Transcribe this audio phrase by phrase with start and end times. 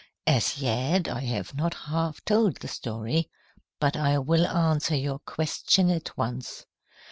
[0.25, 3.29] "As yet, I have not half told the story.
[3.79, 6.65] But I will answer your question at once.